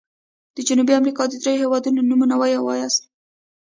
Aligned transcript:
د 0.55 0.57
جنوبي 0.67 0.93
امريکا 0.97 1.23
د 1.27 1.35
دریو 1.43 1.61
هيوادونو 1.63 2.07
نومونه 2.09 2.35
ووایاست. 2.37 3.01